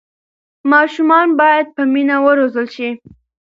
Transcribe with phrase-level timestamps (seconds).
[0.71, 2.89] ماشومان باید په مینه وروزل شي.